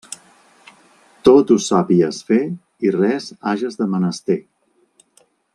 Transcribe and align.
Tot 1.29 1.53
ho 1.55 1.57
sàpies 1.67 2.23
fer 2.31 2.41
i 2.89 2.95
res 2.97 3.31
hages 3.53 3.81
de 3.83 3.91
menester. 3.95 4.43